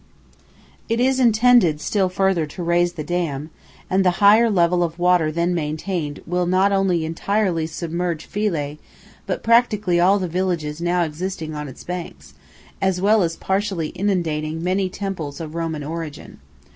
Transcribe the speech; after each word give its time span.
It 0.89 0.99
is 0.99 1.19
intended 1.19 1.79
still 1.79 2.09
further 2.09 2.47
to 2.47 2.63
raise 2.63 2.93
the 2.93 3.03
dam, 3.03 3.51
and 3.87 4.03
the 4.03 4.17
higher 4.17 4.49
level 4.49 4.81
of 4.81 4.97
water 4.97 5.31
then 5.31 5.53
maintained 5.53 6.21
will 6.25 6.47
not 6.47 6.71
only 6.71 7.05
entirely 7.05 7.67
submerge 7.67 8.27
Philæ, 8.27 8.79
but 9.27 9.43
practically 9.43 9.99
all 9.99 10.17
the 10.17 10.27
villages 10.27 10.81
now 10.81 11.03
existing 11.03 11.53
on 11.53 11.67
its 11.67 11.83
banks, 11.83 12.33
as 12.81 12.99
well 12.99 13.21
as 13.21 13.35
partially 13.35 13.89
inundating 13.89 14.63
many 14.63 14.85
interesting 14.85 14.99
temples 15.05 15.39
of 15.39 15.53
Roman 15.53 15.83
origin. 15.83 16.39